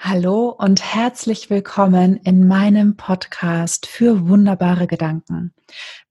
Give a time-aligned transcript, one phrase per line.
[0.00, 5.52] Hallo und herzlich willkommen in meinem Podcast für wunderbare Gedanken.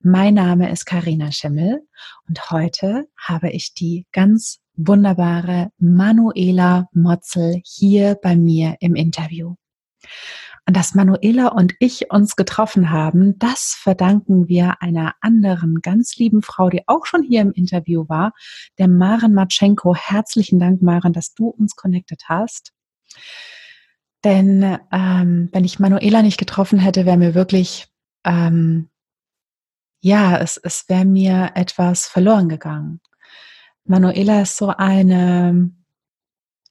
[0.02, 1.88] Mein Name ist Karina Schimmel
[2.28, 9.56] und heute habe ich die ganz wunderbare Manuela Motzel hier bei mir im Interview.
[10.68, 16.42] Und dass Manuela und ich uns getroffen haben, das verdanken wir einer anderen ganz lieben
[16.42, 18.34] Frau, die auch schon hier im Interview war,
[18.80, 19.96] der Maren Matschenko.
[19.96, 22.74] Herzlichen Dank, Maren, dass du uns connected hast.
[24.28, 27.88] Denn ähm, wenn ich Manuela nicht getroffen hätte, wäre mir wirklich,
[28.26, 28.90] ähm,
[30.02, 33.00] ja, es, es wäre mir etwas verloren gegangen.
[33.86, 35.72] Manuela ist so eine,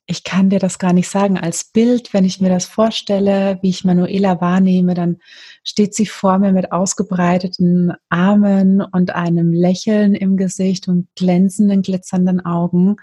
[0.05, 3.71] ich kann dir das gar nicht sagen, als Bild, wenn ich mir das vorstelle, wie
[3.71, 5.17] ich Manuela wahrnehme, dann
[5.65, 12.45] steht sie vor mir mit ausgebreiteten Armen und einem Lächeln im Gesicht und glänzenden, glitzernden
[12.45, 12.97] Augen,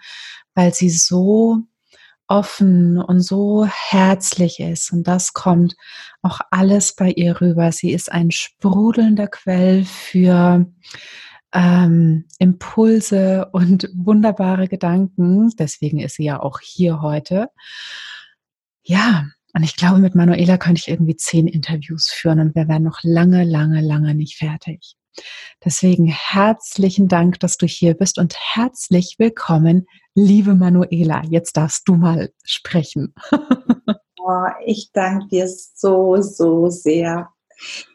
[0.54, 1.64] weil sie so
[2.28, 4.92] offen und so herzlich ist.
[4.92, 5.76] Und das kommt
[6.22, 7.72] auch alles bei ihr rüber.
[7.72, 10.66] Sie ist ein sprudelnder Quell für
[11.54, 15.52] ähm, Impulse und wunderbare Gedanken.
[15.58, 17.50] Deswegen ist sie ja auch hier heute.
[18.84, 22.84] Ja, und ich glaube, mit Manuela könnte ich irgendwie zehn Interviews führen und wir wären
[22.84, 24.96] noch lange, lange, lange nicht fertig.
[25.64, 31.24] Deswegen herzlichen Dank, dass du hier bist und herzlich willkommen, liebe Manuela.
[31.30, 33.14] Jetzt darfst du mal sprechen.
[33.32, 37.30] oh, ich danke dir so, so sehr.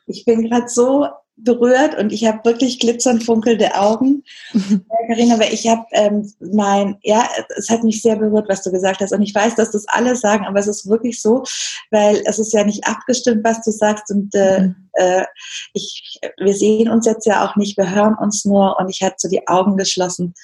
[0.06, 1.08] Ich bin gerade so
[1.44, 4.25] berührt und ich habe wirklich glitzernd funkelnde Augen,
[5.08, 9.00] Karina, weil ich habe ähm, mein, ja, es hat mich sehr berührt, was du gesagt
[9.00, 9.12] hast.
[9.12, 11.45] Und ich weiß, dass das alle sagen, aber es ist wirklich so,
[11.91, 14.11] weil es ist ja nicht abgestimmt, was du sagst.
[14.11, 14.75] Und äh, mhm.
[14.95, 15.25] äh,
[15.72, 18.78] ich, wir sehen uns jetzt ja auch nicht, wir hören uns nur.
[18.78, 20.34] Und ich hatte so die Augen geschlossen.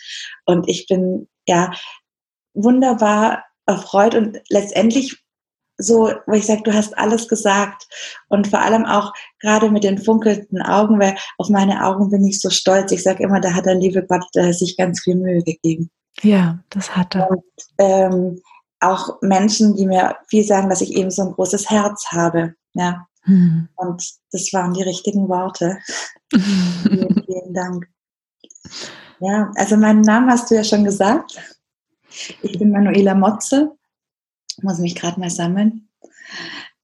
[0.45, 1.73] Und ich bin ja
[2.55, 4.15] wunderbar erfreut.
[4.15, 5.24] Und letztendlich
[5.77, 7.87] so, wo ich sage, du hast alles gesagt
[8.29, 12.41] und vor allem auch gerade mit den funkelnden Augen, weil auf meine Augen bin ich
[12.41, 12.93] so stolz.
[12.93, 15.91] Ich sage immer, da hat der liebe Gott äh, sich ganz viel Mühe gegeben.
[16.23, 17.31] Ja, das hat er.
[17.31, 17.43] Und,
[17.79, 18.41] ähm,
[18.81, 22.55] auch Menschen, die mir viel sagen, dass ich eben so ein großes Herz habe.
[22.75, 23.07] Ja.
[23.23, 23.69] Hm.
[23.77, 25.79] Und das waren die richtigen Worte.
[26.33, 27.89] vielen, vielen Dank.
[29.21, 31.41] Ja, also meinen Namen hast du ja schon gesagt.
[32.43, 33.73] Ich bin Manuela Motze
[34.63, 35.89] muss mich gerade mal sammeln.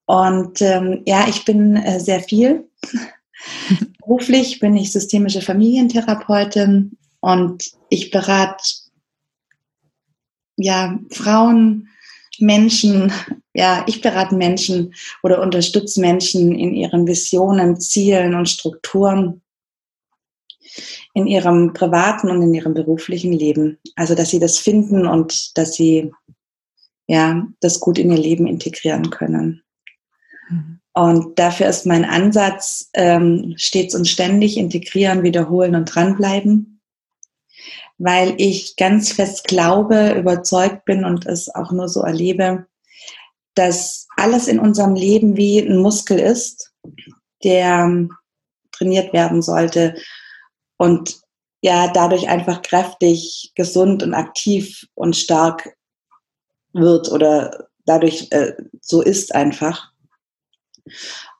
[0.06, 2.68] Und ähm, ja, ich bin äh, sehr viel.
[4.00, 8.64] Beruflich bin ich systemische Familientherapeutin und ich berate
[10.56, 11.88] ja, Frauen,
[12.38, 13.12] Menschen,
[13.54, 19.42] ja, ich berate Menschen oder unterstütze Menschen in ihren Visionen, Zielen und Strukturen
[21.14, 23.78] in ihrem privaten und in ihrem beruflichen Leben.
[23.96, 26.12] Also, dass sie das finden und dass sie
[27.10, 29.64] ja, das gut in ihr Leben integrieren können.
[30.48, 30.78] Mhm.
[30.92, 36.80] Und dafür ist mein Ansatz ähm, stets und ständig integrieren, wiederholen und dranbleiben,
[37.98, 42.66] weil ich ganz fest glaube, überzeugt bin und es auch nur so erlebe,
[43.54, 46.72] dass alles in unserem Leben wie ein Muskel ist,
[47.42, 48.12] der ähm,
[48.70, 49.96] trainiert werden sollte
[50.78, 51.18] und
[51.60, 55.74] ja dadurch einfach kräftig, gesund und aktiv und stark
[56.72, 59.90] wird oder dadurch äh, so ist einfach.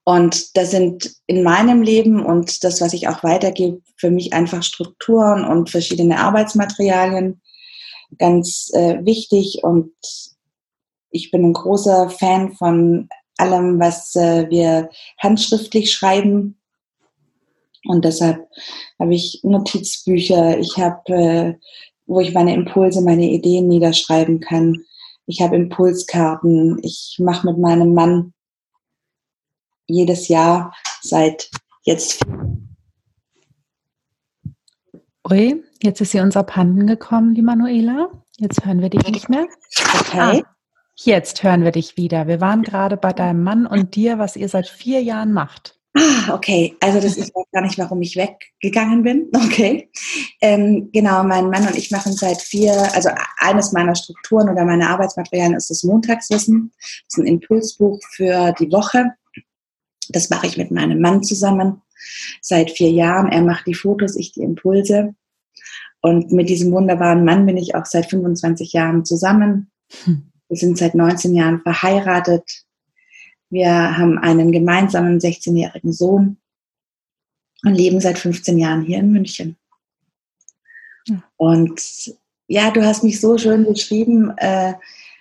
[0.05, 4.63] Und das sind in meinem Leben und das, was ich auch weitergebe, für mich einfach
[4.63, 7.41] Strukturen und verschiedene Arbeitsmaterialien
[8.19, 9.63] ganz äh, wichtig.
[9.63, 9.93] Und
[11.11, 16.59] ich bin ein großer Fan von allem, was äh, wir handschriftlich schreiben.
[17.85, 18.49] Und deshalb
[18.99, 21.55] habe ich Notizbücher, ich habe, äh,
[22.07, 24.85] wo ich meine Impulse, meine Ideen niederschreiben kann
[25.31, 28.35] ich habe Impulskarten, ich mache mit meinem Mann
[29.87, 31.51] jedes Jahr seit
[31.85, 32.25] jetzt.
[35.31, 38.11] Ui, jetzt ist sie uns abhanden gekommen, die Manuela.
[38.39, 39.47] Jetzt hören wir dich nicht mehr.
[40.01, 40.43] Okay.
[40.43, 40.43] Ah,
[40.97, 42.27] jetzt hören wir dich wieder.
[42.27, 45.80] Wir waren gerade bei deinem Mann und dir, was ihr seit vier Jahren macht.
[45.95, 46.77] Ah, okay.
[46.81, 49.29] Also das ist gar nicht, warum ich weggegangen bin.
[49.51, 49.91] Okay.
[50.41, 54.91] Ähm, genau, mein Mann und ich machen seit vier, also eines meiner Strukturen oder meiner
[54.91, 56.73] Arbeitsmaterialien ist das Montagswissen.
[56.79, 59.13] Das ist ein Impulsbuch für die Woche.
[60.09, 61.83] Das mache ich mit meinem Mann zusammen
[62.41, 63.31] seit vier Jahren.
[63.31, 65.15] Er macht die Fotos, ich die Impulse.
[66.01, 69.71] Und mit diesem wunderbaren Mann bin ich auch seit 25 Jahren zusammen.
[70.05, 70.31] Hm.
[70.49, 72.65] Wir sind seit 19 Jahren verheiratet
[73.51, 76.39] wir haben einen gemeinsamen 16-jährigen Sohn
[77.65, 79.57] und leben seit 15 Jahren hier in München.
[81.37, 82.15] Und
[82.47, 84.75] ja, du hast mich so schön beschrieben, äh,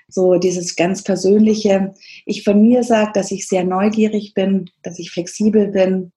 [0.08, 1.94] so dieses ganz persönliche.
[2.26, 6.12] Ich von mir sage, dass ich sehr neugierig bin, dass ich flexibel bin,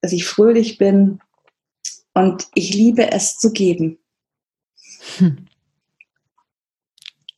[0.00, 1.20] dass ich fröhlich bin
[2.14, 3.98] und ich liebe es zu geben.
[5.18, 5.46] Hm.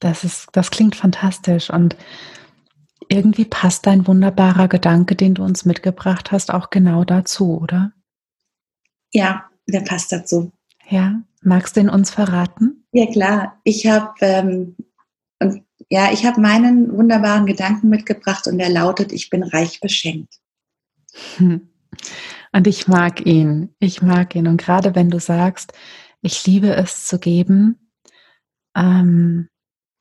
[0.01, 1.97] Das ist, das klingt fantastisch und
[3.09, 7.93] irgendwie passt dein wunderbarer Gedanke, den du uns mitgebracht hast, auch genau dazu, oder?
[9.13, 10.53] Ja, der passt dazu.
[10.89, 12.85] Ja, magst du ihn uns verraten?
[12.93, 14.77] Ja klar, ich habe ähm,
[15.41, 20.35] und ja, ich habe meinen wunderbaren Gedanken mitgebracht und er lautet: Ich bin reich beschenkt.
[21.37, 21.69] Hm.
[22.53, 24.47] Und ich mag ihn, ich mag ihn.
[24.47, 25.73] Und gerade wenn du sagst,
[26.21, 27.93] ich liebe es zu geben,
[28.77, 29.49] ähm,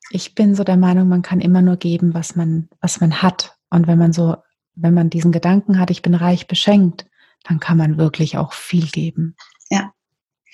[0.09, 3.57] ich bin so der Meinung, man kann immer nur geben, was man, was man hat.
[3.69, 4.38] Und wenn man so,
[4.75, 7.06] wenn man diesen Gedanken hat, ich bin reich beschenkt,
[7.48, 9.36] dann kann man wirklich auch viel geben.
[9.69, 9.92] Ja.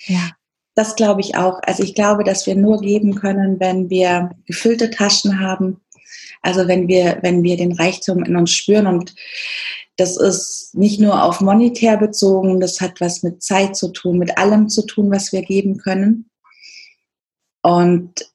[0.06, 0.30] Ja.
[0.74, 1.60] Das glaube ich auch.
[1.62, 5.80] Also ich glaube, dass wir nur geben können, wenn wir gefüllte Taschen haben.
[6.42, 9.14] Also wenn wir, wenn wir den Reichtum in uns spüren und
[9.96, 14.36] das ist nicht nur auf monetär bezogen, das hat was mit Zeit zu tun, mit
[14.36, 16.28] allem zu tun, was wir geben können.
[17.62, 18.33] Und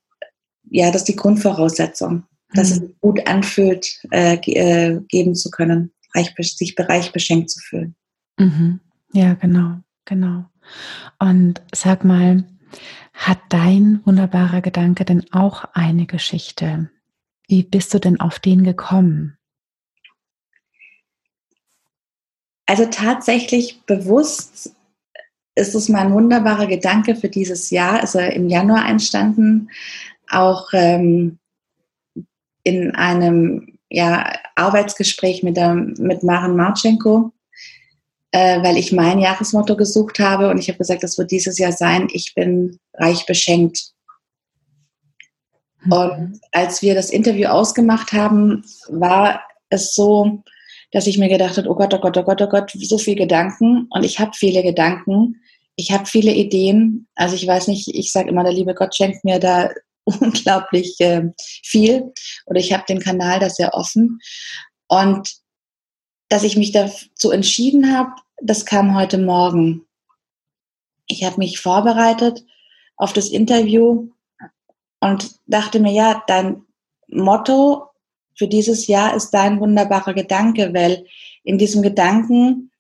[0.69, 2.24] ja, das ist die Grundvoraussetzung,
[2.54, 2.86] dass mhm.
[2.86, 7.95] es gut anfühlt, äh, äh, geben zu können, reich, sich bereich beschenkt zu fühlen.
[8.38, 8.80] Mhm.
[9.13, 10.45] Ja, genau, genau.
[11.19, 12.45] Und sag mal,
[13.13, 16.89] hat dein wunderbarer Gedanke denn auch eine Geschichte?
[17.48, 19.38] Wie bist du denn auf den gekommen?
[22.65, 24.75] Also tatsächlich bewusst
[25.56, 29.69] ist es mein wunderbarer Gedanke für dieses Jahr, ist er im Januar entstanden,
[30.29, 31.39] auch ähm,
[32.63, 37.31] in einem ja, Arbeitsgespräch mit, der, mit Maren Marchenko,
[38.31, 41.71] äh, weil ich mein Jahresmotto gesucht habe und ich habe gesagt, das wird dieses Jahr
[41.71, 43.91] sein, ich bin reich beschenkt.
[45.81, 45.91] Mhm.
[45.91, 50.43] Und als wir das Interview ausgemacht haben, war es so,
[50.91, 53.23] dass ich mir gedacht habe, oh Gott, oh Gott, oh Gott, oh Gott, so viele
[53.23, 55.41] Gedanken und ich habe viele Gedanken,
[55.75, 57.07] ich habe viele Ideen.
[57.15, 59.69] Also ich weiß nicht, ich sage immer, der liebe Gott schenkt mir da
[60.19, 61.29] unglaublich äh,
[61.63, 62.13] viel
[62.45, 64.19] oder ich habe den Kanal da sehr offen.
[64.88, 65.35] Und
[66.29, 68.11] dass ich mich dazu entschieden habe,
[68.41, 69.85] das kam heute Morgen.
[71.07, 72.44] Ich habe mich vorbereitet
[72.95, 74.09] auf das Interview
[75.00, 76.63] und dachte mir, ja, dein
[77.07, 77.89] Motto
[78.35, 81.05] für dieses Jahr ist dein wunderbarer Gedanke, weil
[81.44, 82.71] in diesem Gedanken,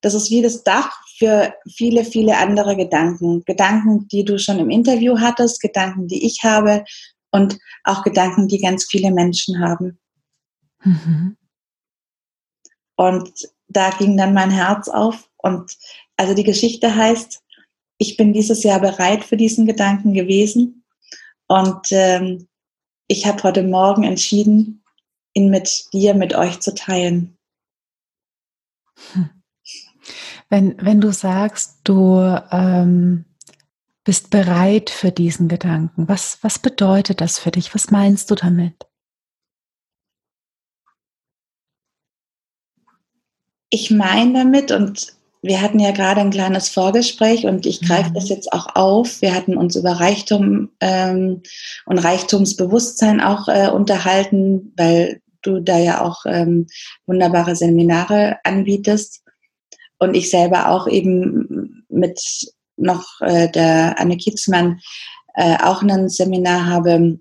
[0.00, 3.42] das ist wie das Dach für viele, viele andere Gedanken.
[3.44, 6.84] Gedanken, die du schon im Interview hattest, Gedanken, die ich habe
[7.30, 9.98] und auch Gedanken, die ganz viele Menschen haben.
[10.84, 11.36] Mhm.
[12.96, 13.32] Und
[13.68, 15.28] da ging dann mein Herz auf.
[15.36, 15.76] Und
[16.16, 17.42] also die Geschichte heißt,
[17.98, 20.84] ich bin dieses Jahr bereit für diesen Gedanken gewesen.
[21.46, 22.48] Und ähm,
[23.08, 24.82] ich habe heute Morgen entschieden,
[25.34, 27.36] ihn mit dir, mit euch zu teilen.
[29.12, 29.35] Hm.
[30.48, 32.20] Wenn, wenn du sagst, du
[32.52, 33.24] ähm,
[34.04, 37.74] bist bereit für diesen Gedanken, was, was bedeutet das für dich?
[37.74, 38.86] Was meinst du damit?
[43.70, 48.14] Ich meine damit, und wir hatten ja gerade ein kleines Vorgespräch und ich greife mhm.
[48.14, 49.20] das jetzt auch auf.
[49.22, 51.42] Wir hatten uns über Reichtum ähm,
[51.84, 56.66] und Reichtumsbewusstsein auch äh, unterhalten, weil du da ja auch ähm,
[57.06, 59.22] wunderbare Seminare anbietest
[59.98, 62.20] und ich selber auch eben mit
[62.76, 64.80] noch äh, der Anne Kiezmann
[65.34, 67.18] äh, auch ein Seminar habe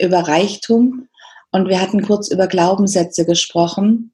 [0.00, 1.08] über Reichtum
[1.52, 4.12] und wir hatten kurz über Glaubenssätze gesprochen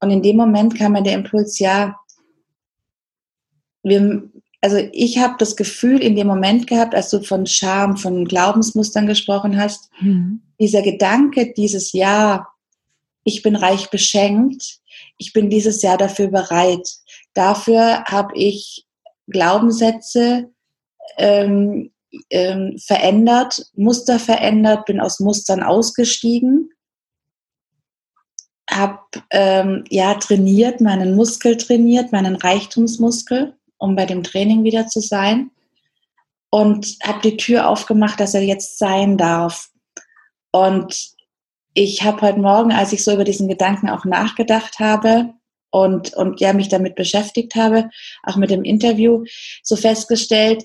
[0.00, 1.96] und in dem Moment kam mir der Impuls, ja,
[3.82, 4.30] wir,
[4.60, 9.06] also ich habe das Gefühl in dem Moment gehabt, als du von Scham, von Glaubensmustern
[9.06, 10.42] gesprochen hast, mhm.
[10.60, 12.48] dieser Gedanke, dieses Ja,
[13.24, 14.80] ich bin reich beschenkt,
[15.18, 16.88] ich bin dieses Jahr dafür bereit.
[17.36, 18.86] Dafür habe ich
[19.26, 20.50] Glaubenssätze
[21.18, 21.92] ähm,
[22.30, 26.70] ähm, verändert, Muster verändert, bin aus Mustern ausgestiegen,
[28.70, 29.00] habe
[29.30, 35.50] ähm, ja trainiert, meinen Muskel trainiert, meinen Reichtumsmuskel, um bei dem Training wieder zu sein
[36.48, 39.68] und habe die Tür aufgemacht, dass er jetzt sein darf.
[40.52, 41.14] Und
[41.74, 45.34] ich habe heute Morgen, als ich so über diesen Gedanken auch nachgedacht habe
[45.76, 47.90] und, und ja, mich damit beschäftigt habe,
[48.22, 49.24] auch mit dem Interview,
[49.62, 50.64] so festgestellt,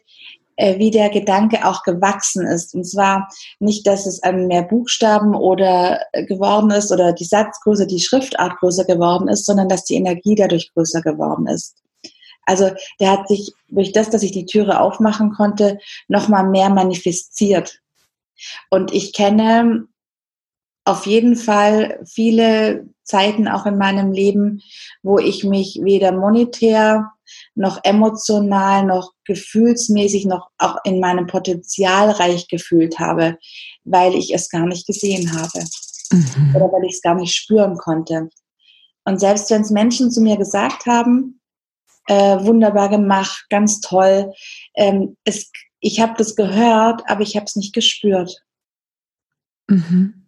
[0.55, 2.73] äh, wie der Gedanke auch gewachsen ist.
[2.73, 3.27] Und zwar
[3.59, 8.57] nicht, dass es an mehr Buchstaben oder äh, geworden ist oder die Satzgröße, die Schriftart
[8.59, 11.75] größer geworden ist, sondern dass die Energie dadurch größer geworden ist.
[12.45, 15.77] Also der hat sich durch das, dass ich die Türe aufmachen konnte,
[16.07, 17.81] nochmal mehr manifestiert.
[18.69, 19.87] Und ich kenne
[20.85, 24.61] auf jeden Fall viele Zeiten auch in meinem Leben,
[25.03, 27.11] wo ich mich weder monetär
[27.55, 33.37] noch emotional noch gefühlsmäßig noch auch in meinem Potenzial reich gefühlt habe,
[33.83, 35.65] weil ich es gar nicht gesehen habe
[36.11, 36.55] mhm.
[36.55, 38.29] oder weil ich es gar nicht spüren konnte.
[39.03, 41.41] Und selbst wenn es Menschen zu mir gesagt haben,
[42.07, 44.31] äh, wunderbar gemacht, ganz toll,
[44.75, 48.43] ähm, es, ich habe das gehört, aber ich habe es nicht gespürt.
[49.67, 50.20] Mhm.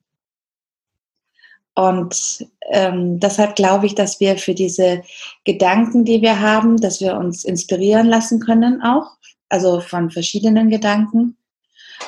[1.75, 5.03] Und ähm, deshalb glaube ich, dass wir für diese
[5.43, 9.17] Gedanken, die wir haben, dass wir uns inspirieren lassen können auch,
[9.49, 11.37] also von verschiedenen Gedanken.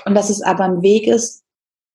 [0.06, 1.44] Und dass es aber ein Weg ist,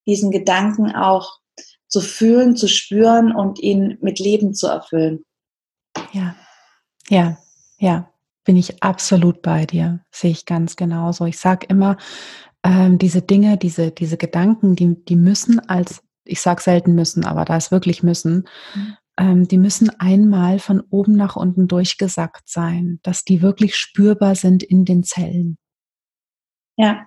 [0.07, 1.39] diesen Gedanken auch
[1.87, 5.25] zu fühlen, zu spüren und ihn mit Leben zu erfüllen.
[6.13, 6.35] Ja,
[7.09, 7.39] ja,
[7.79, 8.11] ja,
[8.45, 10.01] bin ich absolut bei dir.
[10.11, 11.27] Sehe ich ganz genauso.
[11.27, 11.97] Ich sage immer,
[12.65, 17.45] ähm, diese Dinge, diese, diese Gedanken, die, die müssen als ich sage selten müssen, aber
[17.45, 18.97] da ist wirklich müssen, mhm.
[19.19, 24.63] ähm, die müssen einmal von oben nach unten durchgesackt sein, dass die wirklich spürbar sind
[24.63, 25.59] in den Zellen.
[26.77, 27.07] Ja.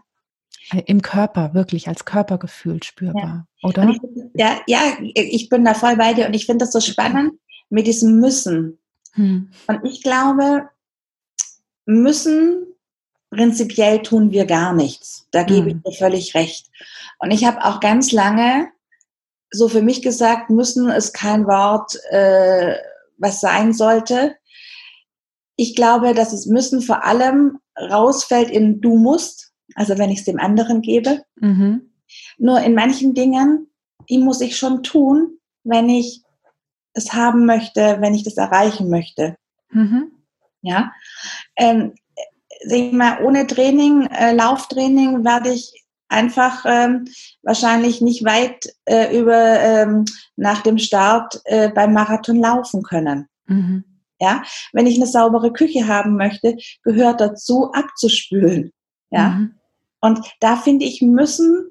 [0.72, 3.70] Äh, Im Körper, wirklich als Körpergefühl spürbar, ja.
[3.70, 3.90] oder?
[3.90, 4.00] Ich,
[4.36, 7.34] ja, ja, ich bin da voll bei dir und ich finde das so spannend
[7.70, 8.80] mit diesem Müssen.
[9.14, 9.52] Hm.
[9.68, 10.70] Und ich glaube,
[11.86, 12.66] müssen
[13.30, 15.28] prinzipiell tun wir gar nichts.
[15.32, 15.82] Da gebe hm.
[15.84, 16.70] ich dir völlig recht.
[17.20, 18.70] Und ich habe auch ganz lange
[19.54, 22.76] so für mich gesagt, müssen ist kein Wort, äh,
[23.18, 24.36] was sein sollte.
[25.56, 30.26] Ich glaube, dass es müssen vor allem rausfällt in du musst, also wenn ich es
[30.26, 31.24] dem anderen gebe.
[31.36, 31.94] Mhm.
[32.38, 33.68] Nur in manchen Dingen,
[34.10, 36.24] die muss ich schon tun, wenn ich
[36.94, 39.36] es haben möchte, wenn ich das erreichen möchte.
[39.70, 40.12] Mhm.
[40.62, 40.92] Ja.
[41.56, 41.94] Ähm,
[42.66, 45.83] sag ich mal, ohne Training, äh, Lauftraining werde ich
[46.14, 47.06] einfach ähm,
[47.42, 50.06] wahrscheinlich nicht weit äh, über ähm,
[50.36, 53.28] nach dem Start äh, beim Marathon laufen können.
[53.46, 53.84] Mhm.
[54.20, 58.72] Ja, wenn ich eine saubere Küche haben möchte, gehört dazu abzuspülen.
[59.10, 59.56] Ja, mhm.
[60.00, 61.70] und da finde ich müssen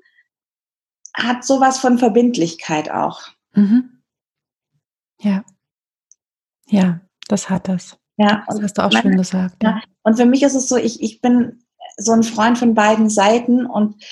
[1.15, 3.21] hat sowas von Verbindlichkeit auch.
[3.55, 4.03] Mhm.
[5.21, 5.45] Ja,
[6.67, 7.99] ja, das hat das.
[8.17, 9.63] Ja, das hast du auch schön gesagt.
[9.63, 9.81] Ja.
[10.03, 11.63] Und für mich ist es so, ich, ich bin
[11.97, 14.03] so ein Freund von beiden Seiten und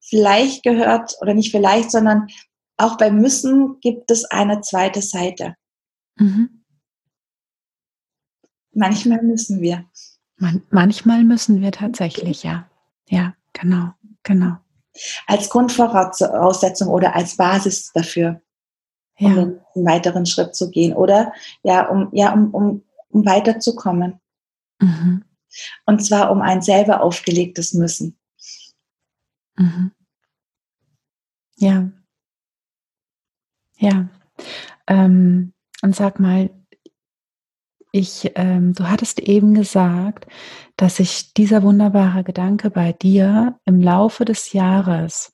[0.00, 2.28] vielleicht gehört, oder nicht vielleicht, sondern
[2.76, 5.56] auch beim Müssen gibt es eine zweite Seite.
[6.16, 6.62] Mhm.
[8.72, 9.84] Manchmal müssen wir.
[10.36, 12.68] Man, manchmal müssen wir tatsächlich, ja.
[13.08, 14.56] Ja, genau, genau.
[15.26, 18.40] Als Grundvoraussetzung oder als Basis dafür,
[19.18, 19.28] ja.
[19.28, 19.38] um
[19.74, 24.20] einen weiteren Schritt zu gehen oder ja, um, ja, um, um, um weiterzukommen.
[24.80, 25.24] Mhm.
[25.84, 28.18] Und zwar um ein selber aufgelegtes Müssen.
[29.56, 29.92] Mhm.
[31.56, 31.90] Ja.
[33.78, 34.08] Ja.
[34.86, 36.50] Ähm, und sag mal,
[37.92, 40.26] ich, ähm, du hattest eben gesagt,
[40.76, 45.32] dass sich dieser wunderbare Gedanke bei dir im Laufe des Jahres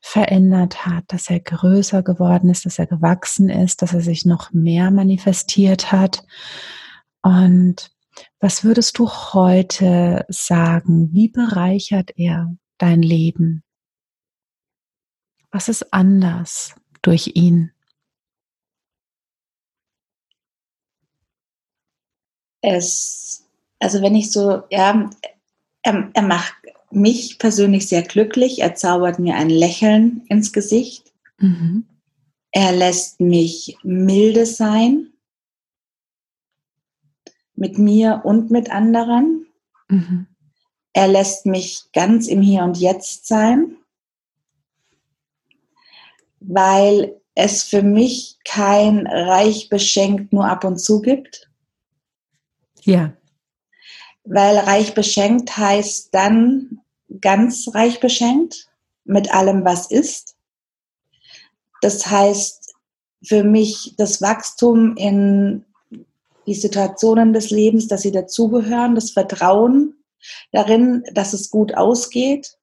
[0.00, 4.52] verändert hat, dass er größer geworden ist, dass er gewachsen ist, dass er sich noch
[4.52, 6.24] mehr manifestiert hat.
[7.22, 7.93] Und
[8.44, 11.10] was würdest du heute sagen?
[11.14, 13.64] Wie bereichert er dein Leben?
[15.50, 17.72] Was ist anders durch ihn?
[22.60, 23.46] Es,
[23.78, 25.08] also wenn ich so, ja,
[25.80, 26.52] er, er macht
[26.90, 28.58] mich persönlich sehr glücklich.
[28.58, 31.14] Er zaubert mir ein Lächeln ins Gesicht.
[31.38, 31.86] Mhm.
[32.50, 35.13] Er lässt mich milde sein
[37.54, 39.46] mit mir und mit anderen.
[39.88, 40.26] Mhm.
[40.92, 43.76] Er lässt mich ganz im Hier und Jetzt sein,
[46.40, 51.50] weil es für mich kein reich beschenkt nur ab und zu gibt.
[52.82, 53.12] Ja.
[54.24, 56.80] Weil reich beschenkt heißt dann
[57.20, 58.68] ganz reich beschenkt
[59.04, 60.36] mit allem, was ist.
[61.80, 62.74] Das heißt
[63.26, 65.64] für mich das Wachstum in
[66.46, 69.96] die Situationen des Lebens, dass sie dazugehören, das Vertrauen
[70.52, 72.58] darin, dass es gut ausgeht,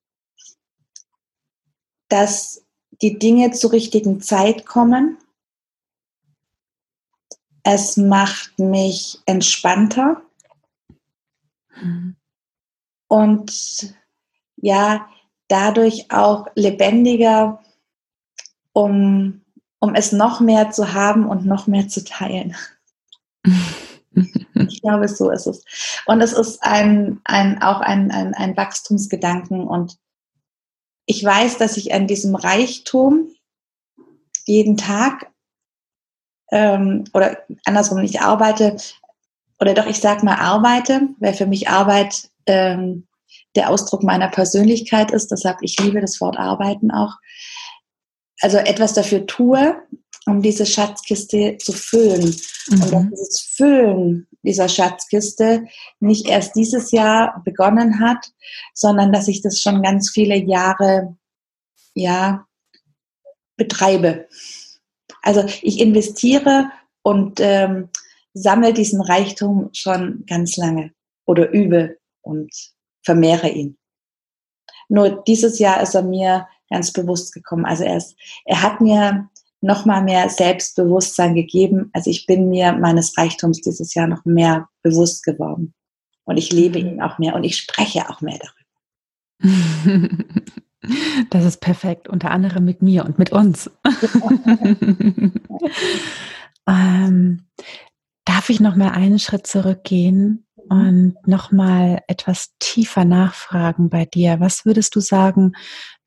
[2.09, 2.63] dass
[3.01, 5.17] die Dinge zur richtigen Zeit kommen.
[7.63, 10.21] Es macht mich entspannter
[11.75, 12.15] mhm.
[13.07, 13.95] und
[14.57, 15.07] ja,
[15.47, 17.63] dadurch auch lebendiger,
[18.73, 19.41] um,
[19.79, 22.55] um es noch mehr zu haben und noch mehr zu teilen.
[24.55, 25.63] Ich glaube, so ist es.
[26.05, 29.67] Und es ist ein, ein, auch ein, ein, ein Wachstumsgedanken.
[29.67, 29.97] Und
[31.05, 33.29] ich weiß, dass ich an diesem Reichtum
[34.45, 35.31] jeden Tag
[36.51, 38.75] ähm, oder andersrum, ich arbeite
[39.59, 43.07] oder doch, ich sag mal arbeite, weil für mich Arbeit ähm,
[43.55, 45.31] der Ausdruck meiner Persönlichkeit ist.
[45.31, 47.17] Deshalb, ich liebe das Wort arbeiten auch.
[48.41, 49.81] Also etwas dafür tue,
[50.25, 52.35] um diese Schatzkiste zu füllen.
[52.67, 52.81] Mhm.
[52.81, 55.65] Und dass dieses Füllen dieser Schatzkiste
[55.99, 58.25] nicht erst dieses Jahr begonnen hat,
[58.73, 61.15] sondern dass ich das schon ganz viele Jahre,
[61.93, 62.45] ja,
[63.57, 64.27] betreibe.
[65.21, 66.71] Also ich investiere
[67.03, 67.89] und ähm,
[68.33, 70.93] sammle diesen Reichtum schon ganz lange
[71.25, 72.51] oder übe und
[73.03, 73.77] vermehre ihn.
[74.89, 77.65] Nur dieses Jahr ist er mir ganz bewusst gekommen.
[77.65, 79.29] Also er, ist, er hat mir
[79.61, 81.91] noch mal mehr Selbstbewusstsein gegeben.
[81.93, 85.73] Also ich bin mir meines Reichtums dieses Jahr noch mehr bewusst geworden.
[86.23, 86.87] Und ich lebe mhm.
[86.87, 88.55] ihn auch mehr und ich spreche auch mehr darüber.
[91.29, 93.69] Das ist perfekt, unter anderem mit mir und mit uns.
[96.67, 97.45] ähm,
[98.25, 104.39] darf ich noch mal einen Schritt zurückgehen und noch mal etwas tiefer nachfragen bei dir?
[104.39, 105.51] Was würdest du sagen,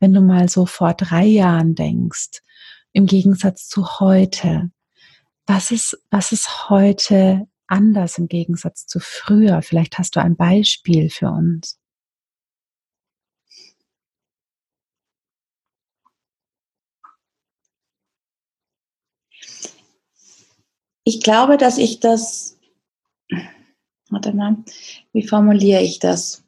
[0.01, 2.41] wenn du mal so vor drei Jahren denkst?
[2.95, 4.71] im Gegensatz zu heute?
[5.47, 9.61] Was ist, was ist heute anders im Gegensatz zu früher?
[9.61, 11.79] Vielleicht hast du ein Beispiel für uns.
[21.07, 22.54] Ich glaube, dass ich das,
[24.15, 24.57] warte mal,
[25.13, 26.45] wie formuliere ich das?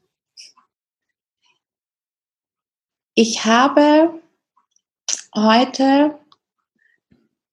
[3.15, 4.21] Ich habe
[5.35, 6.19] heute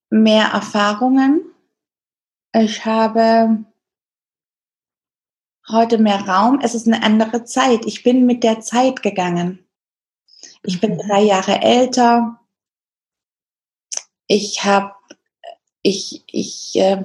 [0.09, 1.41] mehr Erfahrungen.
[2.53, 3.65] Ich habe
[5.69, 6.59] heute mehr Raum.
[6.61, 7.85] Es ist eine andere Zeit.
[7.85, 9.65] Ich bin mit der Zeit gegangen.
[10.63, 10.99] Ich bin mhm.
[10.99, 12.39] drei Jahre älter.
[14.27, 14.93] Ich habe
[15.81, 17.03] ich, ich äh,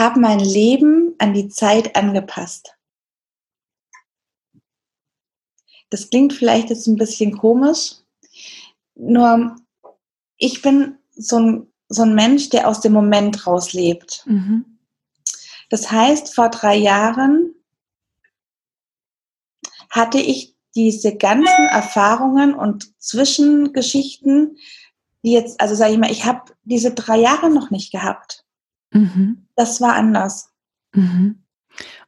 [0.00, 2.74] hab mein Leben an die Zeit angepasst.
[5.90, 7.96] Das klingt vielleicht jetzt ein bisschen komisch,
[8.94, 9.56] nur
[10.36, 14.22] ich bin so ein so ein Mensch, der aus dem Moment rauslebt.
[14.26, 14.78] Mhm.
[15.68, 17.54] Das heißt, vor drei Jahren
[19.90, 24.56] hatte ich diese ganzen Erfahrungen und Zwischengeschichten,
[25.24, 28.44] die jetzt, also sage ich mal, ich habe diese drei Jahre noch nicht gehabt.
[28.92, 29.46] Mhm.
[29.56, 30.52] Das war anders.
[30.94, 31.42] Mhm.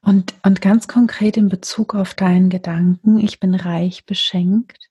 [0.01, 4.91] Und, und ganz konkret in Bezug auf deinen Gedanken, ich bin reich beschenkt.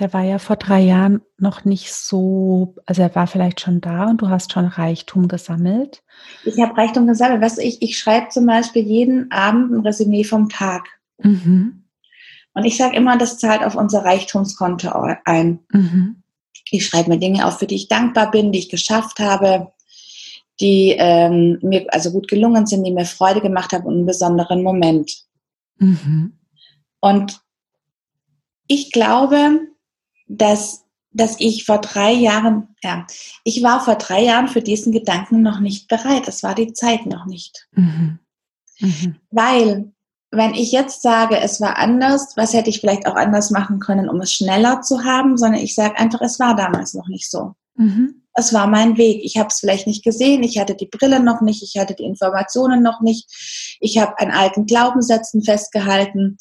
[0.00, 4.06] Der war ja vor drei Jahren noch nicht so, also er war vielleicht schon da
[4.06, 6.02] und du hast schon Reichtum gesammelt.
[6.44, 7.40] Ich habe Reichtum gesammelt.
[7.40, 10.88] Du, ich, ich schreibe zum Beispiel jeden Abend ein Resümee vom Tag.
[11.18, 11.84] Mhm.
[12.54, 14.90] Und ich sage immer, das zahlt auf unser Reichtumskonto
[15.24, 15.60] ein.
[15.70, 16.23] Mhm.
[16.70, 19.72] Ich schreibe mir Dinge auf, für die ich dankbar bin, die ich geschafft habe,
[20.60, 24.62] die ähm, mir also gut gelungen sind, die mir Freude gemacht haben und einen besonderen
[24.62, 25.24] Moment.
[25.78, 26.38] Mhm.
[27.00, 27.40] Und
[28.66, 29.60] ich glaube,
[30.26, 33.06] dass, dass ich vor drei Jahren, ja,
[33.42, 36.28] ich war vor drei Jahren für diesen Gedanken noch nicht bereit.
[36.28, 37.68] Es war die Zeit noch nicht.
[37.72, 38.20] Mhm.
[38.80, 39.16] Mhm.
[39.30, 39.92] Weil,
[40.36, 44.08] wenn ich jetzt sage, es war anders, was hätte ich vielleicht auch anders machen können,
[44.08, 47.54] um es schneller zu haben, sondern ich sage einfach, es war damals noch nicht so.
[47.76, 48.22] Mhm.
[48.34, 49.20] Es war mein Weg.
[49.22, 52.04] Ich habe es vielleicht nicht gesehen, ich hatte die Brille noch nicht, ich hatte die
[52.04, 56.38] Informationen noch nicht, ich habe an alten Glaubenssätzen festgehalten.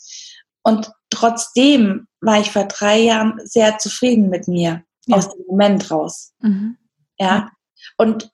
[0.64, 5.18] Und trotzdem war ich vor drei Jahren sehr zufrieden mit mir ja.
[5.18, 6.34] aus dem Moment raus.
[6.40, 6.78] Mhm.
[7.20, 7.50] Ja.
[7.98, 8.32] Und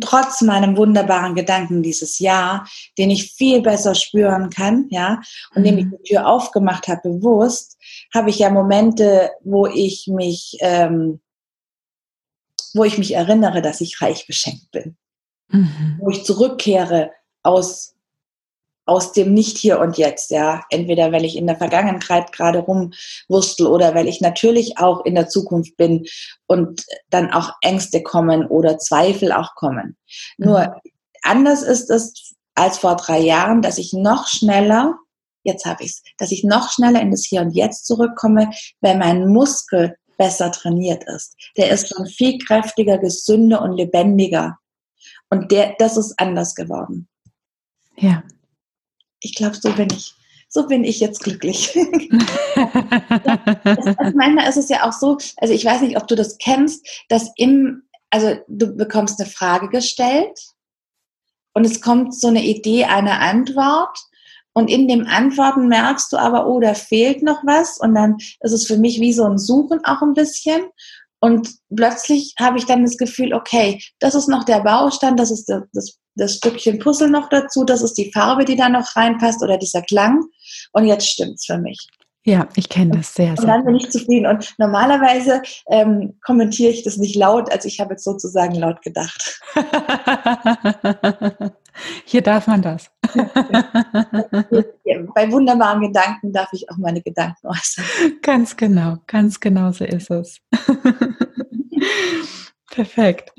[0.00, 5.20] trotz meinem wunderbaren Gedanken dieses Jahr, den ich viel besser spüren kann, ja,
[5.54, 5.64] und mhm.
[5.64, 7.78] dem ich die Tür aufgemacht habe, bewusst,
[8.14, 11.20] habe ich ja Momente, wo ich mich, ähm,
[12.74, 14.96] wo ich mich erinnere, dass ich reich beschenkt bin,
[15.48, 15.96] mhm.
[16.00, 17.10] wo ich zurückkehre
[17.42, 17.95] aus
[18.86, 20.62] aus dem Nicht hier und jetzt, ja.
[20.70, 25.28] Entweder weil ich in der Vergangenheit gerade rumwurstel oder weil ich natürlich auch in der
[25.28, 26.06] Zukunft bin
[26.46, 29.96] und dann auch Ängste kommen oder Zweifel auch kommen.
[30.38, 30.46] Mhm.
[30.46, 30.80] Nur
[31.22, 34.96] anders ist es als vor drei Jahren, dass ich noch schneller,
[35.42, 38.96] jetzt habe ich es, dass ich noch schneller in das Hier und Jetzt zurückkomme, weil
[38.96, 41.36] mein Muskel besser trainiert ist.
[41.56, 44.58] Der ist schon viel kräftiger, gesünder und lebendiger.
[45.28, 47.08] Und der, das ist anders geworden.
[47.96, 48.22] Ja,
[49.20, 50.14] ich glaube, so bin ich.
[50.48, 51.74] So bin ich jetzt glücklich.
[54.14, 57.32] manchmal ist es ja auch so, also ich weiß nicht, ob du das kennst, dass
[57.36, 60.38] im, also du bekommst eine Frage gestellt
[61.52, 63.98] und es kommt so eine Idee, eine Antwort
[64.56, 67.78] Und in dem Antworten merkst du aber, oh, da fehlt noch was.
[67.78, 70.62] Und dann ist es für mich wie so ein Suchen auch ein bisschen.
[71.20, 75.44] Und plötzlich habe ich dann das Gefühl, okay, das ist noch der Baustand, das ist
[75.50, 79.58] das, das, Stückchen Puzzle noch dazu, das ist die Farbe, die da noch reinpasst oder
[79.58, 80.24] dieser Klang.
[80.72, 81.88] Und jetzt stimmt's für mich.
[82.26, 83.38] Ja, ich kenne das sehr, sehr.
[83.38, 84.26] Und dann bin ich zufrieden.
[84.26, 89.40] Und normalerweise ähm, kommentiere ich das nicht laut, also ich habe jetzt sozusagen laut gedacht.
[92.04, 92.90] Hier darf man das.
[95.14, 97.84] Bei wunderbaren Gedanken darf ich auch meine Gedanken äußern.
[98.22, 100.40] Ganz genau, ganz genau so ist es.
[102.72, 103.32] Perfekt.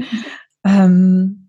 [0.64, 1.47] Ähm,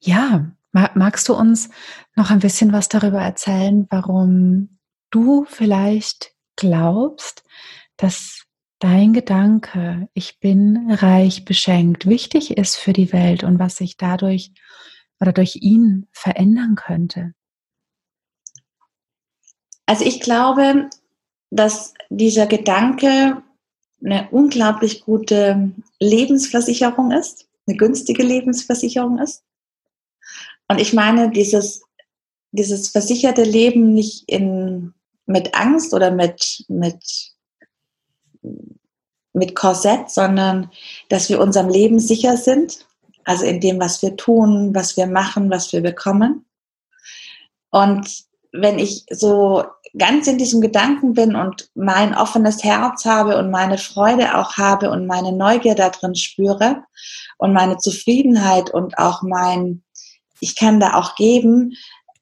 [0.00, 1.68] ja, magst du uns
[2.16, 4.78] noch ein bisschen was darüber erzählen, warum
[5.10, 7.44] du vielleicht glaubst,
[7.96, 8.44] dass
[8.78, 14.52] dein Gedanke, ich bin reich beschenkt, wichtig ist für die Welt und was sich dadurch
[15.20, 17.34] oder durch ihn verändern könnte?
[19.86, 20.88] Also ich glaube,
[21.50, 23.42] dass dieser Gedanke
[24.02, 29.44] eine unglaublich gute Lebensversicherung ist, eine günstige Lebensversicherung ist.
[30.70, 31.82] Und ich meine, dieses,
[32.52, 34.94] dieses versicherte Leben nicht in
[35.26, 37.32] mit Angst oder mit, mit,
[39.32, 40.70] mit Korsett, sondern
[41.08, 42.86] dass wir unserem Leben sicher sind,
[43.24, 46.44] also in dem, was wir tun, was wir machen, was wir bekommen.
[47.70, 48.08] Und
[48.52, 49.64] wenn ich so
[49.98, 54.90] ganz in diesem Gedanken bin und mein offenes Herz habe und meine Freude auch habe
[54.90, 56.84] und meine Neugier da drin spüre
[57.38, 59.82] und meine Zufriedenheit und auch mein,
[60.40, 61.74] ich kann da auch geben,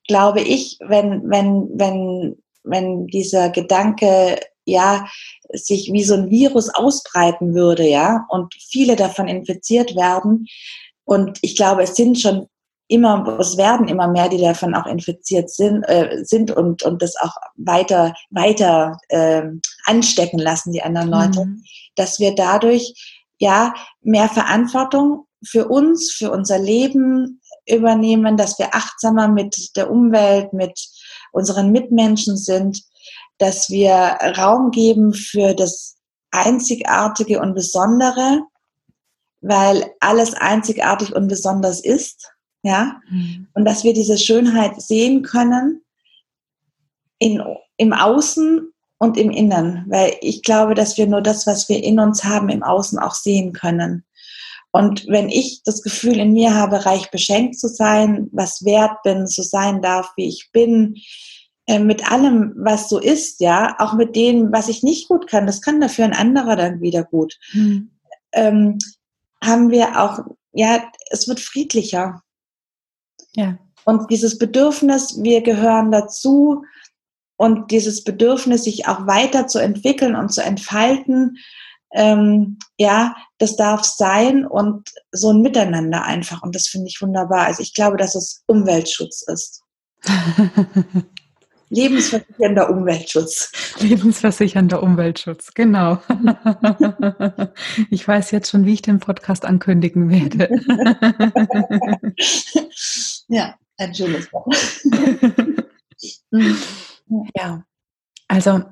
[0.07, 2.37] glaube ich, wenn, wenn, wenn
[2.69, 5.07] wenn dieser Gedanke ja
[5.53, 10.47] sich wie so ein Virus ausbreiten würde, ja, und viele davon infiziert werden.
[11.05, 12.47] Und ich glaube, es sind schon
[12.87, 17.17] immer, es werden immer mehr, die davon auch infiziert sind, äh, sind und, und das
[17.17, 19.43] auch weiter, weiter äh,
[19.85, 21.63] anstecken lassen, die anderen Leute, mhm.
[21.97, 22.95] dass wir dadurch
[23.39, 27.38] ja mehr Verantwortung für uns, für unser Leben
[27.71, 30.89] übernehmen, dass wir achtsamer mit der Umwelt, mit
[31.33, 32.83] unseren Mitmenschen sind,
[33.39, 33.95] dass wir
[34.37, 35.97] Raum geben für das
[36.31, 38.43] Einzigartige und Besondere,
[39.41, 43.47] weil alles einzigartig und besonders ist, ja, mhm.
[43.55, 45.83] und dass wir diese Schönheit sehen können
[47.19, 47.43] in,
[47.77, 52.01] im Außen und im Innern, weil ich glaube, dass wir nur das, was wir in
[52.01, 54.05] uns haben, im Außen auch sehen können.
[54.71, 59.27] Und wenn ich das Gefühl in mir habe, reich beschenkt zu sein, was wert bin,
[59.27, 60.97] so sein darf, wie ich bin,
[61.67, 65.47] äh, mit allem, was so ist, ja, auch mit dem, was ich nicht gut kann,
[65.47, 67.91] das kann dafür ein anderer dann wieder gut, mhm.
[68.33, 68.79] ähm,
[69.43, 70.21] haben wir auch,
[70.53, 72.23] ja, es wird friedlicher.
[73.35, 73.59] Ja.
[73.85, 76.65] Und dieses Bedürfnis, wir gehören dazu
[77.37, 81.39] und dieses Bedürfnis, sich auch weiter zu entwickeln und zu entfalten,
[81.93, 86.43] ähm, ja, das darf sein und so ein Miteinander einfach.
[86.43, 87.47] Und das finde ich wunderbar.
[87.47, 89.63] Also ich glaube, dass es Umweltschutz ist.
[91.71, 93.53] Lebensversichernder Umweltschutz.
[93.81, 96.01] Lebensversichernder Umweltschutz, genau.
[97.91, 100.49] Ich weiß jetzt schon, wie ich den Podcast ankündigen werde.
[103.31, 104.57] Ja, ein schönes Wort.
[107.37, 107.63] Ja,
[108.27, 108.63] also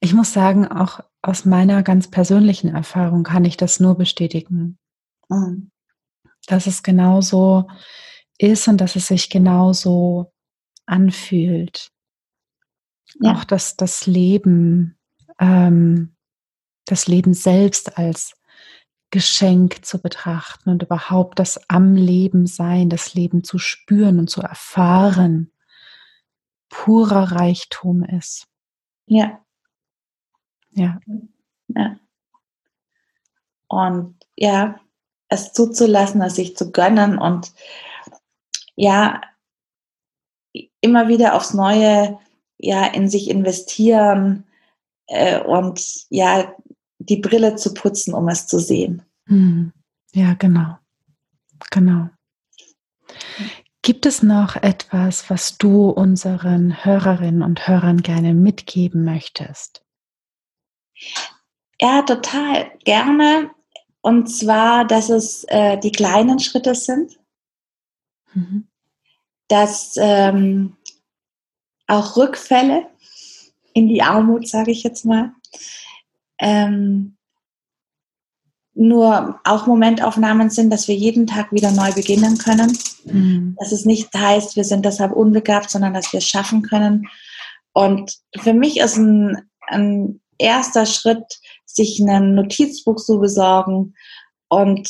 [0.00, 4.78] ich muss sagen, auch aus meiner ganz persönlichen Erfahrung kann ich das nur bestätigen.
[5.28, 5.70] Mhm.
[6.46, 7.68] Dass es genauso
[8.38, 10.32] ist und dass es sich genauso
[10.84, 11.92] anfühlt
[13.20, 13.34] ja.
[13.34, 14.98] auch das, das Leben,
[15.38, 16.16] ähm,
[16.86, 18.34] das Leben selbst als
[19.10, 24.40] Geschenk zu betrachten und überhaupt das am Leben sein, das Leben zu spüren und zu
[24.40, 25.52] erfahren,
[26.70, 28.46] purer Reichtum ist.
[29.06, 29.44] Ja.
[30.74, 31.00] Ja.
[31.68, 31.96] ja.
[33.68, 34.80] Und ja,
[35.28, 37.52] es zuzulassen, es sich zu gönnen und
[38.74, 39.20] ja,
[40.80, 42.18] immer wieder aufs Neue
[42.58, 44.44] ja in sich investieren
[45.06, 46.54] äh, und ja
[46.98, 49.02] die Brille zu putzen, um es zu sehen.
[49.26, 49.72] Hm.
[50.12, 50.78] Ja, genau.
[51.70, 52.08] Genau.
[53.82, 59.84] Gibt es noch etwas, was du unseren Hörerinnen und Hörern gerne mitgeben möchtest?
[61.80, 63.50] Ja, total gerne.
[64.00, 67.18] Und zwar, dass es äh, die kleinen Schritte sind.
[68.34, 68.68] Mhm.
[69.48, 70.76] Dass ähm,
[71.86, 72.86] auch Rückfälle
[73.74, 75.32] in die Armut, sage ich jetzt mal,
[76.38, 77.16] ähm,
[78.74, 82.76] nur auch Momentaufnahmen sind, dass wir jeden Tag wieder neu beginnen können.
[83.04, 83.56] Mhm.
[83.58, 87.08] Dass es nicht heißt, wir sind deshalb unbegabt, sondern dass wir es schaffen können.
[87.72, 93.94] Und für mich ist ein, ein erster Schritt, sich ein Notizbuch zu besorgen.
[94.48, 94.88] Und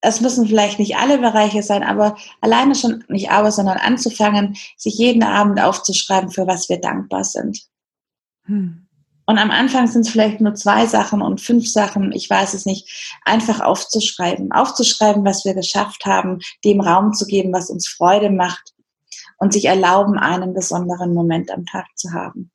[0.00, 4.94] es müssen vielleicht nicht alle Bereiche sein, aber alleine schon nicht aber, sondern anzufangen, sich
[4.94, 7.60] jeden Abend aufzuschreiben, für was wir dankbar sind.
[8.44, 8.86] Hm.
[9.26, 12.66] Und am Anfang sind es vielleicht nur zwei Sachen und fünf Sachen, ich weiß es
[12.66, 14.52] nicht, einfach aufzuschreiben.
[14.52, 18.74] Aufzuschreiben, was wir geschafft haben, dem Raum zu geben, was uns Freude macht
[19.38, 22.50] und sich erlauben, einen besonderen Moment am Tag zu haben.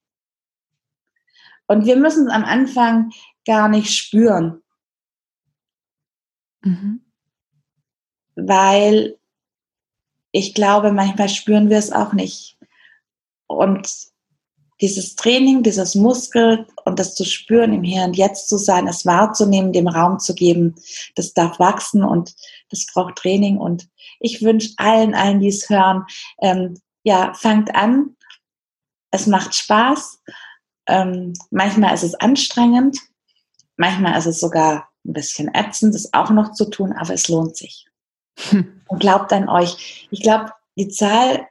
[1.69, 3.11] Und wir müssen es am Anfang
[3.45, 4.63] gar nicht spüren.
[6.63, 7.05] Mhm.
[8.35, 9.19] Weil
[10.31, 12.57] ich glaube, manchmal spüren wir es auch nicht.
[13.45, 13.87] Und
[14.81, 19.05] dieses Training, dieses Muskel und das zu spüren, im Hier und Jetzt zu sein, es
[19.05, 20.73] wahrzunehmen, dem Raum zu geben,
[21.13, 22.33] das darf wachsen und
[22.71, 23.57] das braucht Training.
[23.57, 23.87] Und
[24.19, 26.05] ich wünsche allen, allen, die es hören,
[26.41, 28.15] ähm, ja, fangt an.
[29.11, 30.23] Es macht Spaß.
[30.89, 32.97] Ähm, manchmal ist es anstrengend.
[33.77, 37.55] Manchmal ist es sogar ein bisschen ätzend, das auch noch zu tun, aber es lohnt
[37.55, 37.85] sich.
[38.49, 38.81] Hm.
[38.87, 40.07] Und glaubt an euch.
[40.11, 41.47] Ich glaube, die Zahl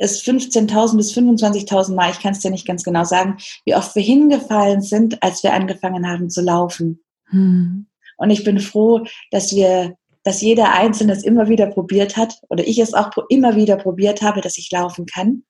[0.00, 3.94] es 15.000 bis 25.000 Mal, ich kann es dir nicht ganz genau sagen, wie oft
[3.94, 7.00] wir hingefallen sind, als wir angefangen haben zu laufen.
[7.26, 7.86] Hm.
[8.16, 12.66] Und ich bin froh, dass wir, dass jeder Einzelne es immer wieder probiert hat oder
[12.66, 15.44] ich es auch immer wieder probiert habe, dass ich laufen kann.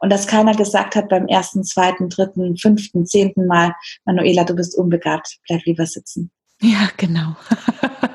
[0.00, 4.76] Und dass keiner gesagt hat beim ersten, zweiten, dritten, fünften, zehnten Mal, Manuela, du bist
[4.76, 6.30] unbegabt, bleib lieber sitzen.
[6.62, 7.36] Ja, genau.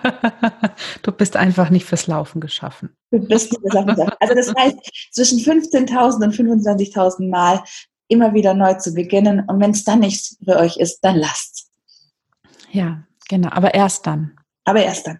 [1.01, 2.95] du bist einfach nicht fürs Laufen geschaffen.
[3.11, 4.13] Du bist nicht fürs Laufen geschaffen.
[4.19, 7.63] Also das heißt, zwischen 15.000 und 25.000 Mal
[8.07, 9.43] immer wieder neu zu beginnen.
[9.47, 11.69] Und wenn es dann nichts für euch ist, dann lasst.
[12.71, 13.49] Ja, genau.
[13.49, 14.37] Aber erst dann.
[14.63, 15.19] Aber erst dann.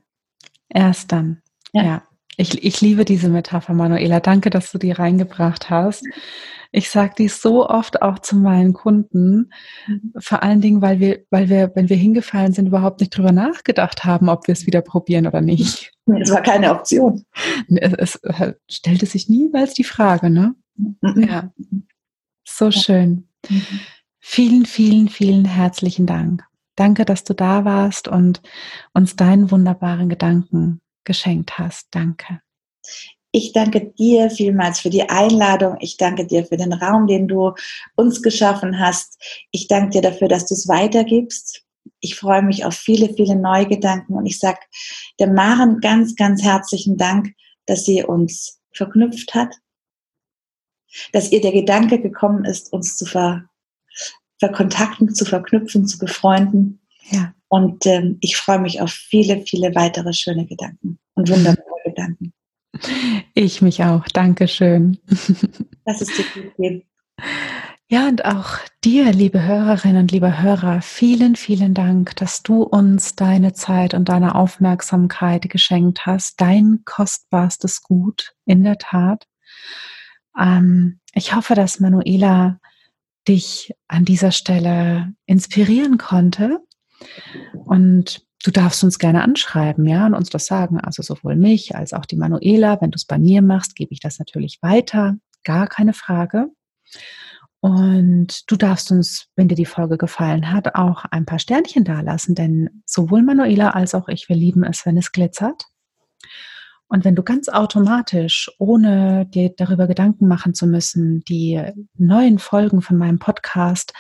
[0.70, 1.42] Erst dann.
[1.74, 1.84] ja.
[1.84, 2.04] ja.
[2.38, 4.20] Ich, ich liebe diese Metapher, Manuela.
[4.20, 6.04] Danke, dass du die reingebracht hast.
[6.72, 9.52] Ich sage die so oft auch zu meinen Kunden,
[9.88, 10.14] mhm.
[10.18, 14.04] vor allen Dingen, weil wir, weil wir, wenn wir hingefallen sind, überhaupt nicht drüber nachgedacht
[14.04, 15.92] haben, ob wir es wieder probieren oder nicht.
[16.22, 17.26] Es war keine Option.
[17.68, 20.54] Es, es stellte sich niemals die Frage, ne?
[20.76, 21.28] Mhm.
[21.28, 21.52] Ja.
[22.44, 23.28] So schön.
[23.50, 23.80] Mhm.
[24.20, 26.44] Vielen, vielen, vielen herzlichen Dank.
[26.76, 28.44] Danke, dass du da warst und
[28.94, 31.88] uns deinen wunderbaren Gedanken geschenkt hast.
[31.92, 32.42] Danke.
[33.32, 35.76] Ich danke dir vielmals für die Einladung.
[35.82, 37.54] Ich danke dir für den Raum, den du
[37.96, 39.22] uns geschaffen hast.
[39.52, 41.64] Ich danke dir dafür, dass du es weitergibst.
[42.00, 44.60] Ich freue mich auf viele, viele neue Gedanken und ich sage
[45.20, 47.34] der Maren ganz, ganz herzlichen Dank,
[47.66, 49.54] dass sie uns verknüpft hat,
[51.12, 53.50] dass ihr der Gedanke gekommen ist, uns zu ver
[54.40, 56.82] verkontakten, zu verknüpfen, zu befreunden.
[57.10, 57.34] Ja.
[57.48, 62.34] Und ähm, ich freue mich auf viele, viele weitere schöne Gedanken und wunderbare Gedanken.
[63.34, 64.06] Ich mich auch.
[64.08, 64.98] Dankeschön.
[65.86, 66.84] Lass es dir gut gehen.
[67.88, 73.16] Ja, und auch dir, liebe Hörerinnen und liebe Hörer, vielen, vielen Dank, dass du uns
[73.16, 76.42] deine Zeit und deine Aufmerksamkeit geschenkt hast.
[76.42, 79.28] Dein kostbarstes Gut, in der Tat.
[80.38, 82.60] Ähm, ich hoffe, dass Manuela
[83.28, 86.60] dich an dieser Stelle inspirieren konnte
[87.66, 90.80] und du darfst uns gerne anschreiben, ja, und uns das sagen.
[90.80, 92.80] Also sowohl mich als auch die Manuela.
[92.82, 95.18] Wenn du es bei mir machst, gebe ich das natürlich weiter.
[95.44, 96.50] Gar keine Frage.
[97.60, 102.36] Und du darfst uns, wenn dir die Folge gefallen hat, auch ein paar Sternchen dalassen,
[102.36, 105.66] denn sowohl Manuela als auch ich, wir lieben es, wenn es glitzert.
[106.88, 111.60] Und wenn du ganz automatisch, ohne dir darüber Gedanken machen zu müssen, die
[111.98, 113.94] neuen Folgen von meinem Podcast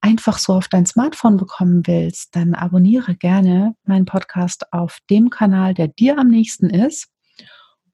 [0.00, 5.74] einfach so auf dein Smartphone bekommen willst, dann abonniere gerne meinen Podcast auf dem Kanal,
[5.74, 7.08] der dir am nächsten ist.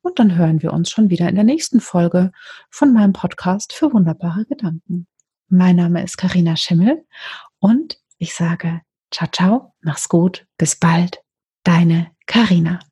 [0.00, 2.32] Und dann hören wir uns schon wieder in der nächsten Folge
[2.70, 5.06] von meinem Podcast für wunderbare Gedanken.
[5.48, 7.04] Mein Name ist Karina Schimmel
[7.58, 8.80] und ich sage
[9.10, 11.18] ciao ciao, mach's gut, bis bald,
[11.64, 12.87] deine Karina.